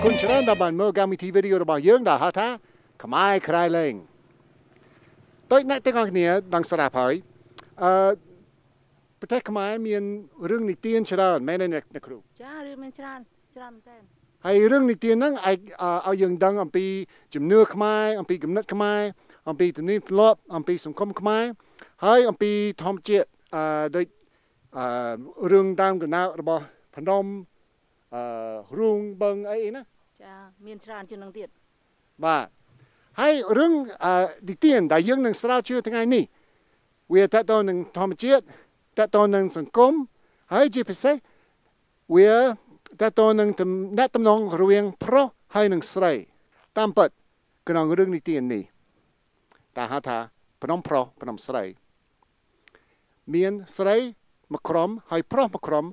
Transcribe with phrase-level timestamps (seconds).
[0.00, 2.48] ច្រើនដែលបានមើលកម្មវិធីវីដេអូរបស់យើងដែលហៅថា
[3.02, 3.94] ខ្មែរក្រៃលែង
[5.52, 7.14] ដូចអ្នកទាំងអស់គ្នាដឹងស្រាប់ហើយ
[7.82, 7.92] អឺ
[9.20, 10.02] ប្រទេសខ្មែរមាន
[10.50, 13.20] រឿងនិទានច្រើនមែនទេអ្នកអ្នកគ្រូចារឿងមានច្រើន
[13.56, 13.96] ច្រើនមែនតើ
[14.46, 15.56] ហើយរឿងនិទានហ្នឹងឲ្យ
[16.06, 16.84] ឲ្យយើងដឹងអំពី
[17.34, 19.00] ជំនឿខ្មែរអំពីគំនិតខ្មែរ
[19.48, 21.44] អំពីទំនៀមទម្លាប់អំពីសង្គមខ្មែរ
[22.04, 22.50] ហើយអំពី
[22.82, 24.06] ធម្មជាតិអឺដូច
[24.76, 24.86] អឺ
[25.52, 26.62] រឿងតាមកណ្ដោរបស់
[26.96, 27.24] ភ្នំ
[28.14, 28.22] អឺ
[28.78, 29.82] រូងបឹងអីណា
[30.22, 30.34] ចា
[30.66, 31.48] មានច្រើនជាងនឹងទៀត
[32.24, 32.46] បាទ
[33.20, 33.72] ហើយរឿង
[34.04, 34.14] អឺ
[34.48, 36.24] និទានដែលយើងនឹងស្រាវជ្រាវថ្ងៃនេះ
[37.12, 38.42] វាតកតងនឹងធម្មជាតិ
[38.98, 39.92] តកតងនឹងសង្គម
[40.52, 41.14] ហើយជាពិសេស
[42.16, 42.44] វាត
[43.02, 46.12] កតងនឹងទំនាក់ទំនងរវាងប្រុសហើយនិងស្រី
[46.78, 47.10] តាមពិត
[47.68, 48.62] ក្នុងរឿងនិទាននេះ
[49.76, 50.18] តាហៅថា
[50.62, 51.64] ភ្នំប្រុសភ្នំស្រី
[53.34, 53.96] មានស្រី
[54.52, 55.84] មួយក្រុមហើយប្រុសមួយក្រុម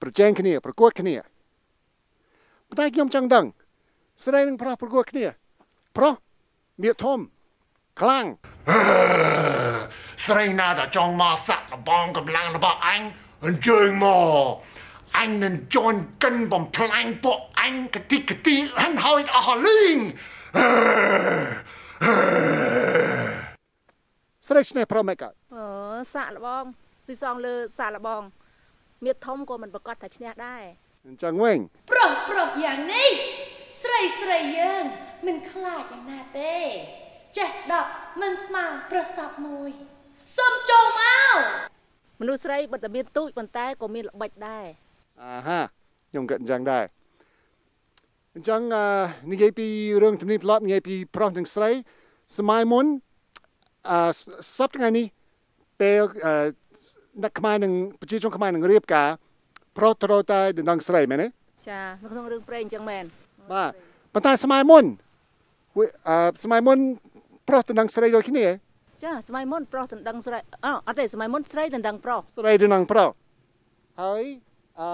[0.00, 1.14] ប្រជែងគ្នា ប្រកួតគ្នា
[2.70, 3.46] ប៉ុន្តែខ្ញុំចង់ដឹង
[4.24, 5.26] ស្រីនិងប្រុសប្រកួតគ្នា
[5.96, 6.14] ប្រុស
[6.82, 7.18] មានធំ
[8.00, 8.26] ខ្លាំង
[10.26, 13.00] ស្រីណាដែលចង់មកសាក់លបងកម្លាំងរបស់អញ
[13.44, 14.06] អញ្ជើញម
[14.42, 14.46] ក
[15.18, 19.98] អញនឹងជន់កិនបំផ្លាញពួកអញកតិកទីហិនហើយអស់លីង
[24.46, 25.64] ស្រីឈ្នះប្រុសមិនកើតអឺ
[26.14, 26.64] សាក់លបង
[27.06, 28.22] ស៊ីសងលើសាក់លបង
[29.04, 30.62] មៀតធំក៏មិនប្រកាសថាឈ្នះដែរ
[31.06, 31.58] អញ្ចឹងវិញ
[31.90, 33.10] ប្រុសប្រុសយ៉ាងនេះ
[33.82, 34.84] ស្រីស្រីយើង
[35.26, 36.56] មិនខ្លាចយ៉ាងណាទេ
[37.38, 37.86] ចេះដក
[38.22, 39.70] មិនស្មើប្រសពមួយ
[40.38, 41.02] សុំចូលម
[41.34, 41.36] ក
[42.20, 44.66] មនុស្សស្រីបិទតែមានទូចប៉ុន្តែក៏មានល្បិចដែរ
[45.22, 45.60] អាហា
[46.10, 46.84] ខ្ញុំក៏អញ្ចឹងដែរ
[48.34, 48.84] អញ្ចឹងអឺ
[49.32, 49.66] និយាយពី
[50.02, 51.70] រឿងទំនៀមទម្លាប់និយាយពីប្រុសនិងស្រី
[52.38, 52.86] សម័យមុន
[53.90, 54.10] អឺ
[54.56, 55.06] សពថ្ងៃនេះ
[55.80, 56.34] ពេលអឺ
[57.22, 59.08] អ្នកខ្មែរនឹងប្រជាជនខ្មែរនឹងរៀបការ
[59.76, 61.26] ប្រុសត្រូវតែដណ្ដឹងស្រីមែនទេ
[61.68, 63.04] ចានៅក្នុងរឿងព្រេងអញ្ចឹងមែន
[63.52, 63.70] បាទ
[64.14, 64.84] ប៉ុន្តែសម័យមុន
[65.76, 66.78] វាអឺសម័យមុន
[67.48, 68.46] ប្រុសដណ្ដឹងស្រីដូចគ្នា
[69.04, 73.10] ចាសម័យមុនប្រុសដណ្ដឹងស្រីអអត់ទេសម័យមុនស្រីដណ្ដឹងប្រុសស្រីដណ្ដឹងប្រុស
[74.02, 74.24] ហើយ
[74.80, 74.88] អឺ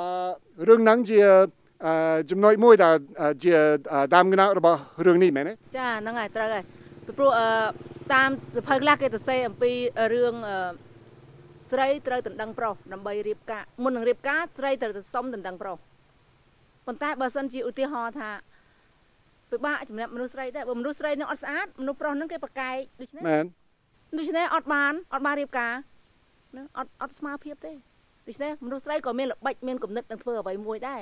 [0.69, 1.19] រឿងហ្នឹងជា
[1.87, 3.53] អឺចំណុចមួយដែលអឺជា
[3.93, 6.65] អឺដើមកណ្ដោតរបស់រឿងនេះមែនទេចាហ្នឹងហើយត្រូវហើយ
[7.07, 7.49] ពីព្រោះអឺ
[8.15, 9.71] តាមសភៅខ្លះគេទៅសេអំពី
[10.15, 10.57] រឿងអឺ
[11.73, 15.77] ស្រីត្រូវដណ្ដឹងប្រុសដើម្បីរៀបការមុននឹងរៀបការស្រីត្រូវទៅសុំដណ្ដឹងប្រុស
[16.87, 18.31] ប៉ុន្តែបើសិនជាឧទាហរណ៍ថា
[19.51, 23.45] ពិបាកសម្រាប់មនុស្សស្រីដែរបើមនុស្សស្រីនឹងអត់ស្អាតមនុស្សប្រុសនឹងគេប្រកែកដូច្នេះមែន
[24.19, 25.75] ដូច្នេះអត់បានអត់បានរៀបការ
[26.57, 27.73] ណាអត់អត់ស្មារភាពទេ
[28.29, 31.01] ដូច្នេះមនុស្សស្រីក៏មានល្បិចមានគំនិតនឹងធ្វើអ្វីមួយដែរ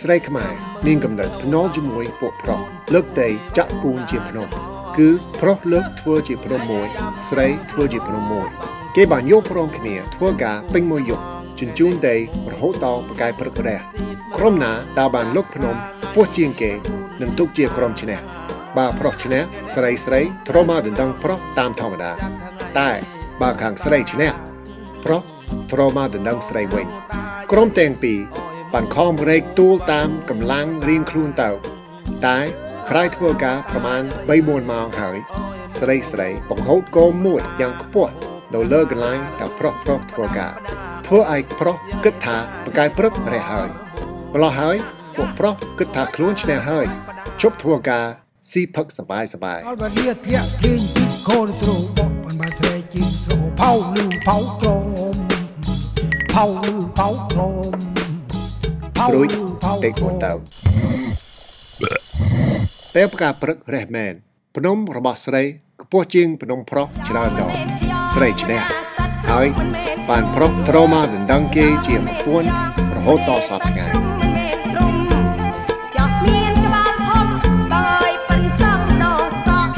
[0.00, 0.52] ស្រីខ្មែរ
[0.86, 2.60] មានកំណត់ភ្នំជាមួយពួកប្រុស
[2.94, 3.28] លើកតែ
[3.58, 4.48] ចាក់ពូនជាភ្នំ
[4.98, 5.08] គឺ
[5.40, 6.86] ប្រុសលើកធ្វើជាភ្នំមួយ
[7.28, 8.48] ស្រីធ្វើជាភ្នំមួយ
[8.96, 11.24] គេបានយកព្រមគ្នាធ្វើការពេញមួយយប់
[11.60, 12.14] ជញ្ជូនតែ
[12.52, 13.78] រហូតដល់ប្រកាយព្រឹករះ
[14.36, 15.74] ក្រុមណាដែលបានលើកភ្នំ
[16.14, 16.70] ពោះជាងគេ
[17.20, 18.18] នឹងទុកជាក្រុមឈ្នះ
[18.76, 19.40] បើប្រុសឈ្នះ
[19.74, 22.12] ស្រីស្រីត្រូវមកដណ្ដឹងប្រុសតាមធម្មតា
[22.78, 22.90] តែ
[23.42, 24.30] បើខាងស្រីឈ្នះ
[25.04, 25.22] ប្រុស
[25.72, 26.86] ត្រូវមកដណ្ដឹងស្រីវិញ
[27.52, 28.18] ក្រុមទាំងពីរ
[28.74, 31.50] បង្ខំរែកទូលតាមកម្លាំងរៀងខ្លួនទៅ
[32.26, 32.38] តែ
[32.90, 34.02] ក្រោយធ្វើការប្រមាណ
[34.36, 35.18] 3-4ម៉ោងហើយ
[35.78, 38.12] ស្រីស្រីបង្ហូតគោមមួយយ៉ាងខ្ពស់
[38.54, 40.54] នៅលើកន្លែងតែប្រុសប្រុសធ្វើការ
[41.06, 42.36] ធ្វើឲ្យប្រុសគិតថា
[42.66, 43.68] បកាយព្រឹករះហើយ
[44.34, 44.76] ម្លោះហើយ
[45.16, 46.86] ពួកប្រុសគិតថាខ្លួនឈ្នះហើយ
[47.42, 48.06] ជប់ធ្វើការ
[48.50, 54.68] ស៊ីផឹកសបាយសបាយអល់បានីធាក់ព្រៀងពីកូនទ្រូបមិនបានស្រែជីងទ្រូផៅលឺផៅក្រ
[55.14, 55.16] ម
[56.34, 57.40] ផៅលឺផៅក្រ
[57.72, 58.03] ម
[59.12, 60.32] រួចលឺផៅតិចក្រមកមទៅ
[62.94, 64.12] ពេលប្រកាព្រឹករះមែន
[64.56, 65.42] ភ្នំរបស់ស្រី
[65.82, 67.54] ខ្ពស់ជាងភ្នំប្រុសច្រើនដង
[68.14, 68.60] ស្រីឈ្នះ
[69.30, 69.46] ហើយ
[70.10, 72.48] បានប្រុសត្រូវមកដណ្ដឹងគេជាប្រពន្ធ
[72.96, 73.86] រហូតដល់សពថ្ងៃ
[75.96, 77.26] ចង់មានក្បាលធំ
[77.72, 79.72] បើយប៉ិនសងដល់សក់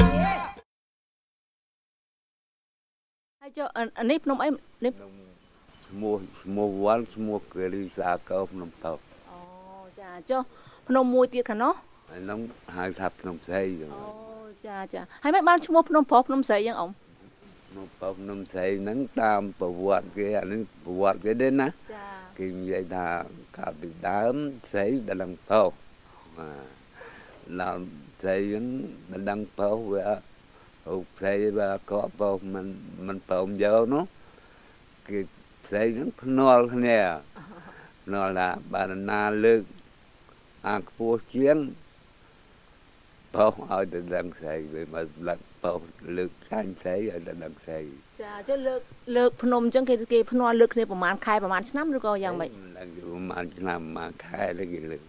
[3.41, 4.49] ហើយចុះអាអានេះភ្នំអី
[4.85, 4.91] នេះ
[5.87, 9.16] ឈ្មោះឈ្មោះវ៉ាន់ឈ្មោះគិរីសាកោភ្នំតោអូ
[10.17, 10.41] ចាចុះ
[10.87, 11.73] ភ្នំមួយទៀតខាងនោះ
[12.09, 12.39] ហើយហ្នឹង
[12.75, 14.03] ហៅថាភ្នំស្រីចឹងអូ
[14.67, 16.91] ចាចាហើយមិនបានឈ្មោះភ្នំប្រុសភ្នំស្រីយ៉ាងអ៊ំ
[17.69, 23.07] ភ្នំបោភ្នំស្រីហ្នឹងតាមប្រវត្តិគេអានេះប្រវត្តិគេទេណាចាគេនិយាយថា
[23.57, 24.35] កាលពីដើម
[24.69, 25.71] ស្រីដល់ដឹងប្រុស
[26.37, 26.77] បាទ
[27.61, 27.83] ដល់
[28.21, 28.65] ស្រីហ្នឹង
[29.11, 30.03] ដល់ដឹងប្រុសវា
[30.89, 32.65] អូស្រីវាក៏ប្រុសមិន
[33.07, 34.03] មិនព្រមយកនោះ
[35.07, 35.19] គេ
[35.67, 36.99] ស្រីហ្នឹងភ្នាល់គ្នា
[38.03, 39.61] ភ្នាល់ថាបានណាលើក
[40.65, 41.57] អាខ្ពស់ជាង
[43.33, 45.79] ប្រុសឲ្យទៅដឹងស្រីវាមកលឹកពោះ
[46.17, 47.79] លើកចាញ់ស្រីឲ្យដល់ដឹងស្រី
[48.21, 48.81] ចាចុះលើក
[49.15, 55.01] លើកភ្នំអញ្ចឹងគេគេភ្នាល់លើកគ្នាប្រហែលខែប្រហែលឆ្នាំឬក៏យ៉ាងម៉េចមិនដឹងយូរប្រហែលឆ្នាំប្រហែលខែហ្នឹងគេលើក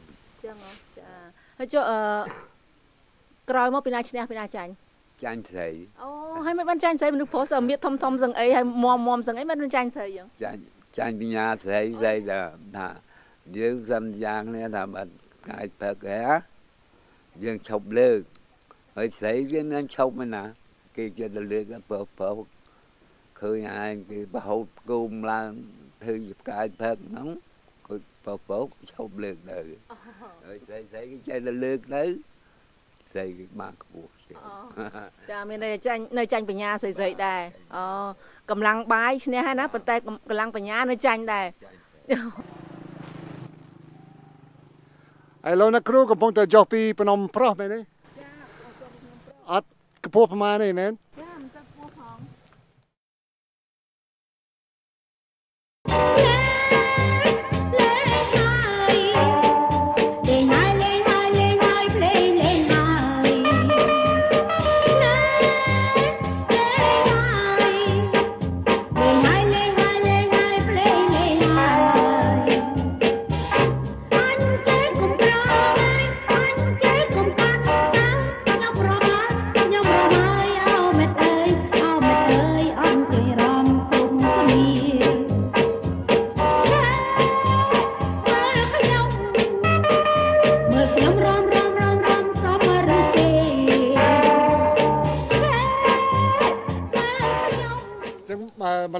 [0.44, 1.10] ចឹងហ៎ចា
[1.58, 1.98] ហើយចុះអឺ
[3.50, 4.70] ក្រោយមកពីណាឈ្នះពីណាចាញ់
[5.24, 5.68] ចាញ់ស្រី
[6.02, 6.08] អូ
[6.44, 10.60] ហើយមិនបានចាញ់ស្រីមនុស្សប្រុសសមៀតធំធំសឹងអីហើយមមមសឹងអីមិនបានចាញ់ស្រីចឹងចាញ់
[10.98, 12.40] ចាញ់បញ្ញាស្រីស្រីថា
[12.76, 12.88] ថា
[13.56, 15.02] យើងសន្យាគ្នាថាបា
[15.48, 16.22] ត់កាយផឹកហ៎
[17.44, 18.20] យើងឈប់លើក
[18.96, 20.44] ហើយស្រីយើងនឹងឈប់មិនណា
[20.96, 22.36] គេគេទៅលើកពោះពោះ
[23.40, 25.50] ឃើញឯងគេបហូតគូមឡើង
[26.02, 27.28] ធ្វើជាផ្កាយផឹកហ្នឹង
[27.86, 29.58] គាត់ពោះពោះឈប់លើកទៅ
[30.44, 32.04] ហើយស្រីស្រីគេចេះទៅលើកទៅ
[33.10, 34.38] ស្រីគេបានខ្ពស់ជាង
[35.30, 37.42] ចាមានន័យចាញ់នៅចាញ់បញ្ញាស្រីស្រីដែរ
[37.76, 37.84] អូ
[38.50, 41.46] កម្លាំងបាយឈ្នះហើយណាប៉ុន្តែកម្លាំងបញ្ញានៅចាញ់ដែរ
[45.50, 47.80] ឥឡូវណាគ្រូកំពុងតែចុះពីភ្នំប្រុសមែនទេ
[49.52, 49.66] អត់
[50.04, 51.27] កពស់ប្រមាណទេមែនចា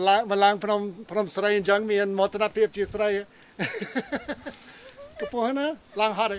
[0.09, 3.09] ឡើងមកឡើងភ្នំភ្នំស្រីអញ្ចឹងមានមោទនភាពជាស្រី
[5.21, 5.67] កំពុងណា
[6.01, 6.39] ឡើងហត់ទេ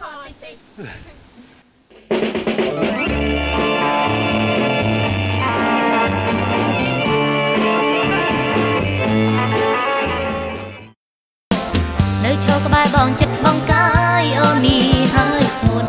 [0.00, 0.56] ហត់តិច
[12.24, 13.86] នៅឈរក្បែរបងចិត្តបងកា
[14.20, 15.87] យអូននេះហើយស្មួន